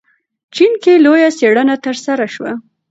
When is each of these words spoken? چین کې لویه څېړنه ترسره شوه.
چین 0.55 0.73
کې 0.83 0.93
لویه 1.05 1.29
څېړنه 1.37 1.75
ترسره 1.85 2.27
شوه. 2.33 2.51